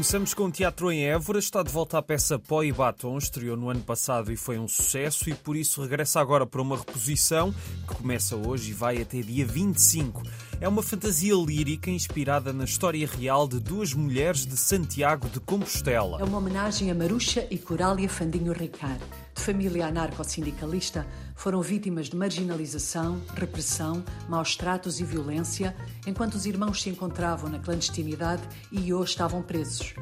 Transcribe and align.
Começamos 0.00 0.32
com 0.32 0.44
o 0.44 0.50
teatro 0.50 0.90
em 0.90 1.04
Évora. 1.04 1.38
Está 1.38 1.62
de 1.62 1.70
volta 1.70 1.98
a 1.98 2.02
peça 2.02 2.38
Pó 2.38 2.62
e 2.62 2.72
Batom. 2.72 3.18
Estreou 3.18 3.54
no 3.54 3.68
ano 3.68 3.82
passado 3.82 4.32
e 4.32 4.36
foi 4.36 4.58
um 4.58 4.66
sucesso 4.66 5.28
e 5.28 5.34
por 5.34 5.54
isso 5.54 5.82
regressa 5.82 6.18
agora 6.18 6.46
para 6.46 6.62
uma 6.62 6.78
reposição 6.78 7.52
que 7.86 7.96
começa 7.96 8.34
hoje 8.34 8.70
e 8.70 8.72
vai 8.72 9.02
até 9.02 9.20
dia 9.20 9.44
25. 9.44 10.22
É 10.58 10.66
uma 10.66 10.82
fantasia 10.82 11.34
lírica 11.34 11.90
inspirada 11.90 12.50
na 12.50 12.64
história 12.64 13.06
real 13.06 13.46
de 13.46 13.60
duas 13.60 13.92
mulheres 13.92 14.46
de 14.46 14.56
Santiago 14.56 15.28
de 15.28 15.38
Compostela. 15.38 16.18
É 16.18 16.24
uma 16.24 16.38
homenagem 16.38 16.90
a 16.90 16.94
Maruxa 16.94 17.46
e 17.50 17.58
Corália 17.58 18.08
Fandinho 18.08 18.54
Ricard. 18.54 19.04
Família 19.40 19.86
anarco-sindicalista, 19.86 21.06
foram 21.34 21.62
vítimas 21.62 22.08
de 22.08 22.16
marginalização, 22.16 23.20
repressão, 23.34 24.04
maus 24.28 24.54
tratos 24.54 25.00
e 25.00 25.04
violência, 25.04 25.74
enquanto 26.06 26.34
os 26.34 26.44
irmãos 26.44 26.82
se 26.82 26.90
encontravam 26.90 27.48
na 27.48 27.58
clandestinidade 27.58 28.42
e 28.70 28.92
hoje 28.92 29.12
estavam 29.12 29.42
presos. 29.42 29.94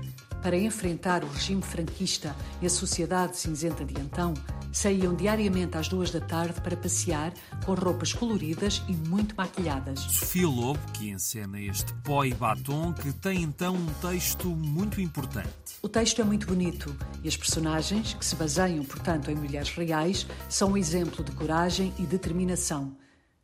Para 0.43 0.59
enfrentar 0.59 1.23
o 1.23 1.29
regime 1.29 1.63
franquista 1.63 2.35
e 2.61 2.67
a 2.67 2.71
sociedade 2.71 3.37
cinzenta 3.37 3.85
de 3.85 3.95
então, 4.01 4.35
saíam 4.73 5.15
diariamente 5.15 5.77
às 5.77 5.89
duas 5.89 6.11
da 6.11 6.21
tarde 6.21 6.61
para 6.61 6.77
passear 6.77 7.33
com 7.65 7.75
roupas 7.75 8.13
coloridas 8.13 8.83
e 8.89 8.93
muito 8.93 9.35
maquilhadas. 9.37 10.01
Sofia 10.01 10.49
Lobo, 10.49 10.81
que 10.93 11.11
encena 11.11 11.61
este 11.61 11.93
pó 12.05 12.25
e 12.25 12.35
batom, 12.35 12.93
que 12.93 13.13
tem 13.13 13.43
então 13.43 13.75
um 13.75 13.87
texto 14.01 14.49
muito 14.49 15.01
importante. 15.01 15.49
O 15.83 15.89
texto 15.89 16.21
é 16.21 16.25
muito 16.25 16.47
bonito 16.47 16.95
e 17.23 17.29
as 17.29 17.37
personagens, 17.37 18.15
que 18.15 18.25
se 18.25 18.37
baseiam, 18.37 18.85
portanto, 18.85 19.31
em 19.31 19.35
mulheres 19.35 19.71
reais, 19.71 20.27
são 20.49 20.73
um 20.73 20.77
exemplo 20.77 21.25
de 21.25 21.33
coragem 21.33 21.93
e 21.99 22.03
determinação 22.03 22.97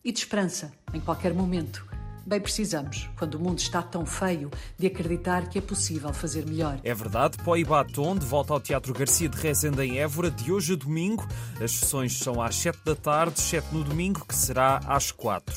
e 0.04 0.12
de 0.12 0.18
esperança 0.18 0.72
em 0.92 1.00
qualquer 1.00 1.32
momento 1.32 1.93
Bem 2.26 2.40
precisamos, 2.40 3.10
quando 3.18 3.34
o 3.34 3.38
mundo 3.38 3.58
está 3.58 3.82
tão 3.82 4.06
feio, 4.06 4.50
de 4.78 4.86
acreditar 4.86 5.46
que 5.46 5.58
é 5.58 5.60
possível 5.60 6.10
fazer 6.12 6.46
melhor. 6.46 6.80
É 6.82 6.94
verdade, 6.94 7.36
Pó 7.44 7.54
e 7.54 7.64
Batom, 7.64 8.16
de 8.16 8.24
volta 8.24 8.54
ao 8.54 8.60
Teatro 8.60 8.94
Garcia 8.94 9.28
de 9.28 9.36
Rezende 9.36 9.82
em 9.82 9.98
Évora, 9.98 10.30
de 10.30 10.50
hoje 10.50 10.72
a 10.72 10.76
domingo. 10.76 11.26
As 11.62 11.72
sessões 11.72 12.18
são 12.18 12.40
às 12.40 12.56
7 12.56 12.78
da 12.82 12.94
tarde, 12.94 13.38
7 13.38 13.66
no 13.72 13.84
domingo, 13.84 14.24
que 14.26 14.34
será 14.34 14.80
às 14.86 15.10
4. 15.10 15.54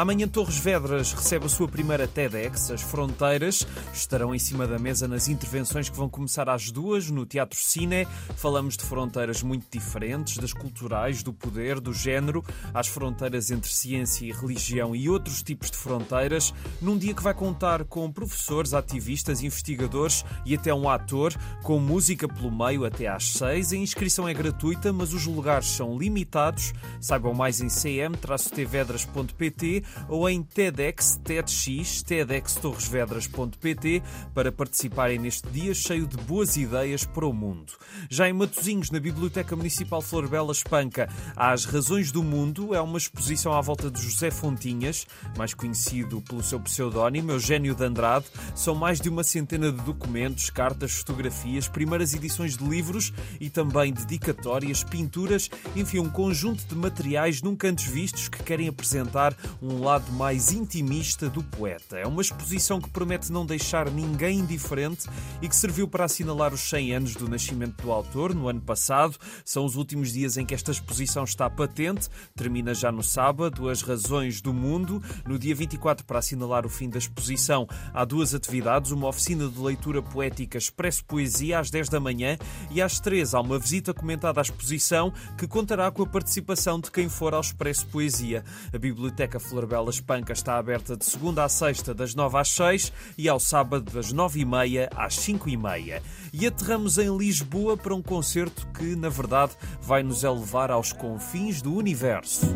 Amanhã 0.00 0.26
Torres 0.26 0.56
Vedras 0.56 1.12
recebe 1.12 1.44
a 1.44 1.48
sua 1.50 1.68
primeira 1.68 2.08
TEDx. 2.08 2.70
As 2.70 2.80
fronteiras 2.80 3.66
estarão 3.92 4.34
em 4.34 4.38
cima 4.38 4.66
da 4.66 4.78
mesa 4.78 5.06
nas 5.06 5.28
intervenções 5.28 5.90
que 5.90 5.96
vão 5.98 6.08
começar 6.08 6.48
às 6.48 6.70
duas 6.70 7.10
no 7.10 7.26
Teatro 7.26 7.58
Cine. 7.58 8.08
Falamos 8.34 8.78
de 8.78 8.84
fronteiras 8.84 9.42
muito 9.42 9.66
diferentes, 9.70 10.38
das 10.38 10.54
culturais, 10.54 11.22
do 11.22 11.34
poder, 11.34 11.80
do 11.80 11.92
género, 11.92 12.42
às 12.72 12.86
fronteiras 12.86 13.50
entre 13.50 13.70
ciência 13.70 14.24
e 14.24 14.32
religião 14.32 14.96
e 14.96 15.06
outros 15.06 15.42
tipos 15.42 15.70
de 15.70 15.76
fronteiras 15.76 16.54
num 16.80 16.96
dia 16.96 17.12
que 17.12 17.22
vai 17.22 17.34
contar 17.34 17.84
com 17.84 18.10
professores, 18.10 18.72
ativistas, 18.72 19.42
investigadores 19.42 20.24
e 20.46 20.54
até 20.54 20.72
um 20.72 20.88
ator, 20.88 21.34
com 21.62 21.78
música 21.78 22.26
pelo 22.26 22.50
meio 22.50 22.86
até 22.86 23.06
às 23.06 23.32
seis. 23.32 23.70
A 23.70 23.76
inscrição 23.76 24.26
é 24.26 24.32
gratuita, 24.32 24.94
mas 24.94 25.12
os 25.12 25.26
lugares 25.26 25.68
são 25.68 25.98
limitados. 25.98 26.72
Saibam 27.02 27.34
mais 27.34 27.60
em 27.60 27.68
cm-tvedras.pt 27.68 29.89
ou 30.08 30.28
em 30.28 30.42
TEDx, 30.42 31.20
TEDx, 31.22 32.02
TEDxTorresvedras.pt 32.02 34.02
para 34.34 34.52
participarem 34.52 35.18
neste 35.18 35.48
dia 35.50 35.74
cheio 35.74 36.06
de 36.06 36.16
boas 36.18 36.56
ideias 36.56 37.04
para 37.04 37.26
o 37.26 37.32
mundo. 37.32 37.72
Já 38.08 38.28
em 38.28 38.32
Matozinhos, 38.32 38.90
na 38.90 39.00
Biblioteca 39.00 39.56
Municipal 39.56 40.02
Flor 40.02 40.28
Bela 40.28 40.52
Espanca, 40.52 41.08
As 41.36 41.64
Razões 41.64 42.12
do 42.12 42.22
Mundo, 42.22 42.74
é 42.74 42.80
uma 42.80 42.98
exposição 42.98 43.52
à 43.52 43.60
volta 43.60 43.90
de 43.90 44.00
José 44.00 44.30
Fontinhas, 44.30 45.06
mais 45.36 45.54
conhecido 45.54 46.20
pelo 46.20 46.42
seu 46.42 46.60
pseudónimo, 46.60 47.32
Eugênio 47.32 47.74
de 47.74 47.84
Andrade. 47.84 48.26
São 48.54 48.74
mais 48.74 49.00
de 49.00 49.08
uma 49.08 49.24
centena 49.24 49.72
de 49.72 49.80
documentos, 49.82 50.50
cartas, 50.50 50.92
fotografias, 50.92 51.68
primeiras 51.68 52.14
edições 52.14 52.56
de 52.56 52.64
livros 52.64 53.12
e 53.40 53.50
também 53.50 53.92
dedicatórias, 53.92 54.84
pinturas, 54.84 55.50
enfim, 55.76 55.98
um 55.98 56.10
conjunto 56.10 56.64
de 56.66 56.74
materiais 56.74 57.42
nunca 57.42 57.68
antes 57.68 57.86
vistos 57.86 58.28
que 58.28 58.42
querem 58.42 58.68
apresentar 58.68 59.34
um 59.62 59.69
lado 59.78 60.10
mais 60.12 60.52
intimista 60.52 61.28
do 61.28 61.42
poeta. 61.42 61.98
É 61.98 62.06
uma 62.06 62.22
exposição 62.22 62.80
que 62.80 62.90
promete 62.90 63.30
não 63.30 63.44
deixar 63.44 63.90
ninguém 63.90 64.38
indiferente 64.38 65.08
e 65.40 65.48
que 65.48 65.54
serviu 65.54 65.86
para 65.86 66.04
assinalar 66.04 66.52
os 66.52 66.60
100 66.60 66.94
anos 66.94 67.14
do 67.14 67.28
nascimento 67.28 67.82
do 67.82 67.92
autor 67.92 68.34
no 68.34 68.48
ano 68.48 68.60
passado. 68.60 69.16
São 69.44 69.64
os 69.64 69.76
últimos 69.76 70.12
dias 70.12 70.36
em 70.36 70.46
que 70.46 70.54
esta 70.54 70.70
exposição 70.70 71.24
está 71.24 71.48
patente. 71.48 72.08
Termina 72.34 72.74
já 72.74 72.90
no 72.90 73.02
sábado, 73.02 73.68
As 73.68 73.82
Razões 73.82 74.40
do 74.40 74.52
Mundo. 74.52 75.02
No 75.26 75.38
dia 75.38 75.54
24 75.54 76.04
para 76.06 76.18
assinalar 76.18 76.64
o 76.64 76.70
fim 76.70 76.88
da 76.88 76.98
exposição, 76.98 77.68
há 77.92 78.04
duas 78.04 78.34
atividades: 78.34 78.90
uma 78.90 79.08
oficina 79.08 79.48
de 79.48 79.58
leitura 79.58 80.02
poética 80.02 80.58
Expresso 80.58 81.04
Poesia 81.04 81.58
às 81.58 81.70
10 81.70 81.88
da 81.88 82.00
manhã 82.00 82.38
e 82.70 82.80
às 82.80 82.98
3 82.98 83.34
há 83.34 83.40
uma 83.40 83.58
visita 83.58 83.92
comentada 83.92 84.40
à 84.40 84.42
exposição 84.42 85.12
que 85.36 85.46
contará 85.46 85.90
com 85.90 86.02
a 86.02 86.06
participação 86.06 86.80
de 86.80 86.90
quem 86.90 87.08
for 87.08 87.34
ao 87.34 87.40
Expresso 87.40 87.86
Poesia. 87.86 88.44
A 88.72 88.78
Biblioteca 88.78 89.38
Florbela 89.60 89.90
Espanca 89.90 90.32
está 90.32 90.56
aberta 90.56 90.96
de 90.96 91.04
segunda 91.04 91.44
a 91.44 91.48
sexta, 91.48 91.92
das 91.92 92.14
9 92.14 92.38
às 92.38 92.48
6 92.48 92.90
e 93.18 93.28
ao 93.28 93.38
sábado, 93.38 93.92
das 93.92 94.10
9 94.10 94.40
e 94.40 94.44
meia 94.46 94.88
às 94.96 95.14
5 95.16 95.50
e 95.50 95.56
meia. 95.56 96.02
E 96.32 96.46
aterramos 96.46 96.96
em 96.96 97.14
Lisboa 97.14 97.76
para 97.76 97.94
um 97.94 98.00
concerto 98.00 98.66
que, 98.68 98.96
na 98.96 99.10
verdade, 99.10 99.52
vai 99.82 100.02
nos 100.02 100.24
elevar 100.24 100.70
aos 100.70 100.94
confins 100.94 101.60
do 101.60 101.74
universo. 101.74 102.46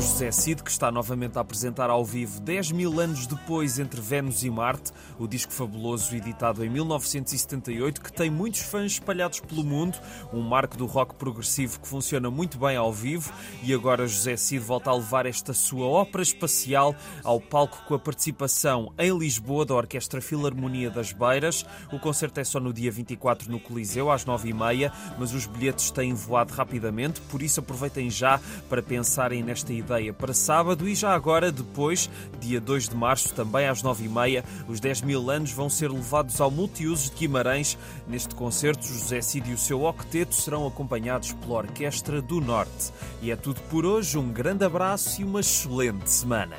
José 0.00 0.32
Cid 0.32 0.62
que 0.62 0.70
está 0.70 0.90
novamente 0.90 1.36
a 1.36 1.42
apresentar 1.42 1.90
ao 1.90 2.02
vivo 2.02 2.40
10 2.40 2.72
mil 2.72 2.98
anos 2.98 3.26
depois 3.26 3.78
entre 3.78 4.00
Vênus 4.00 4.42
e 4.42 4.48
Marte, 4.48 4.92
o 5.18 5.28
disco 5.28 5.52
fabuloso 5.52 6.16
editado 6.16 6.64
em 6.64 6.70
1978 6.70 8.00
que 8.00 8.10
tem 8.10 8.30
muitos 8.30 8.60
fãs 8.60 8.92
espalhados 8.92 9.40
pelo 9.40 9.62
mundo, 9.62 9.98
um 10.32 10.40
marco 10.40 10.74
do 10.74 10.86
rock 10.86 11.16
progressivo 11.16 11.78
que 11.80 11.86
funciona 11.86 12.30
muito 12.30 12.58
bem 12.58 12.78
ao 12.78 12.90
vivo 12.90 13.30
e 13.62 13.74
agora 13.74 14.06
José 14.06 14.38
Cid 14.38 14.64
volta 14.64 14.88
a 14.88 14.94
levar 14.94 15.26
esta 15.26 15.52
sua 15.52 15.86
ópera 15.86 16.22
espacial 16.22 16.96
ao 17.22 17.38
palco 17.38 17.82
com 17.86 17.94
a 17.94 17.98
participação 17.98 18.94
em 18.98 19.16
Lisboa 19.18 19.66
da 19.66 19.74
Orquestra 19.74 20.22
Filarmonia 20.22 20.88
das 20.88 21.12
Beiras. 21.12 21.66
O 21.92 21.98
concerto 21.98 22.40
é 22.40 22.44
só 22.44 22.58
no 22.58 22.72
dia 22.72 22.90
24 22.90 23.50
no 23.50 23.60
Coliseu 23.60 24.10
às 24.10 24.24
9h30, 24.24 24.90
mas 25.18 25.34
os 25.34 25.44
bilhetes 25.44 25.90
têm 25.90 26.14
voado 26.14 26.54
rapidamente, 26.54 27.20
por 27.22 27.42
isso 27.42 27.60
aproveitem 27.60 28.08
já 28.08 28.40
para 28.70 28.82
pensarem 28.82 29.42
nesta 29.42 29.70
ideia 29.74 29.89
ideia 29.90 30.12
para 30.12 30.32
sábado 30.32 30.88
e 30.88 30.94
já 30.94 31.12
agora, 31.12 31.50
depois, 31.50 32.08
dia 32.38 32.60
2 32.60 32.90
de 32.90 32.94
março, 32.94 33.34
também 33.34 33.66
às 33.66 33.82
9h30, 33.82 34.44
os 34.68 34.78
10 34.78 35.02
mil 35.02 35.28
anos 35.30 35.50
vão 35.50 35.68
ser 35.68 35.90
levados 35.90 36.40
ao 36.40 36.50
multiusos 36.50 37.10
de 37.10 37.16
Guimarães. 37.16 37.76
Neste 38.06 38.34
concerto, 38.34 38.86
José 38.86 39.20
Cid 39.20 39.50
e 39.50 39.54
o 39.54 39.58
seu 39.58 39.82
octeto 39.82 40.34
serão 40.34 40.66
acompanhados 40.66 41.32
pela 41.32 41.58
Orquestra 41.58 42.22
do 42.22 42.40
Norte. 42.40 42.92
E 43.20 43.32
é 43.32 43.36
tudo 43.36 43.60
por 43.62 43.84
hoje, 43.84 44.16
um 44.16 44.32
grande 44.32 44.64
abraço 44.64 45.20
e 45.20 45.24
uma 45.24 45.40
excelente 45.40 46.08
semana. 46.08 46.56